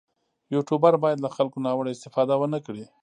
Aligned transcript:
یوټوبر 0.53 0.93
باید 1.03 1.19
له 1.25 1.29
خلکو 1.35 1.57
ناوړه 1.65 1.89
استفاده 1.93 2.35
ونه 2.37 2.59
کړي. 2.65 2.85